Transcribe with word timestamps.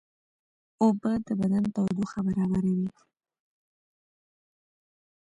اوبه 0.81 1.11
د 1.27 1.29
بدن 1.39 1.63
تودوخه 1.73 2.19
برابروي 2.27 2.89